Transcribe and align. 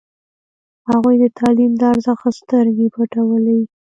هغوی 0.89 1.15
د 1.23 1.25
تعلیم 1.39 1.71
د 1.77 1.81
ارزښت 1.93 2.25
سترګې 2.41 2.87
پټولې. 2.95 3.59